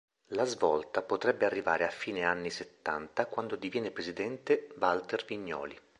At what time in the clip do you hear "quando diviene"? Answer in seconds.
3.27-3.91